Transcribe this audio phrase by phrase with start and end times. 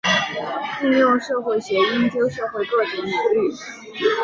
[0.81, 3.51] 应用社会学研究社会各种领域。